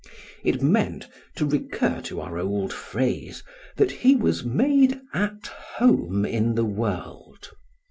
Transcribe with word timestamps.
It 0.43 0.63
meant, 0.63 1.07
to 1.35 1.45
recur 1.45 2.01
to 2.05 2.21
our 2.21 2.39
old 2.39 2.73
phrase, 2.73 3.43
that 3.75 3.91
he 3.91 4.15
was 4.15 4.43
made 4.43 4.99
at 5.13 5.45
home 5.77 6.25
in 6.25 6.55
the 6.55 6.65
world. 6.65 7.51